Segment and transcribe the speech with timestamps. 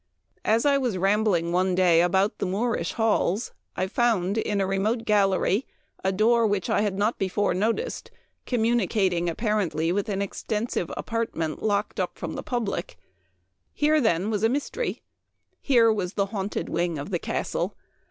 [0.55, 4.65] "As I was rambling one day about the Moor ish halls, I found, in a
[4.65, 5.67] remote gallery,
[6.03, 8.09] a door which I had not before noticed,
[8.47, 12.97] communicating apparently with an extensive apartment locked up from the public.
[13.73, 15.03] Here, then, was a mystery.
[15.61, 17.75] Here was the haunted wing of the castle.